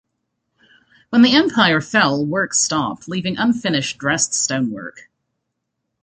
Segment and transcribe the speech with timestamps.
[1.11, 5.11] When the Empire fell, work stopped, leaving unfinished dressed stonework.